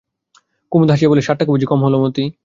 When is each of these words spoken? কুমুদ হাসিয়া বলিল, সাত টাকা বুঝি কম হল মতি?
কুমুদ 0.71 0.89
হাসিয়া 0.91 1.09
বলিল, 1.11 1.23
সাত 1.23 1.35
টাকা 1.39 1.51
বুঝি 1.51 1.65
কম 1.65 1.79
হল 1.83 1.95
মতি? 2.03 2.23